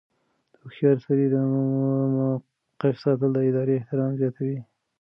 [0.51, 1.35] د هوښیارۍ سره د
[2.15, 4.59] موقف ساتل د ادارې احترام زیاتوي.